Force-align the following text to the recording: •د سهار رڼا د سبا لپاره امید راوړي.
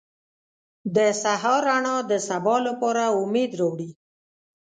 •د 0.95 0.97
سهار 1.21 1.61
رڼا 1.69 1.97
د 2.11 2.13
سبا 2.27 2.55
لپاره 2.67 3.03
امید 3.21 3.51
راوړي. 3.59 3.89